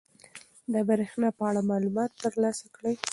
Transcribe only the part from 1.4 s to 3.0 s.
اړه معلومات ترلاسه کړئ.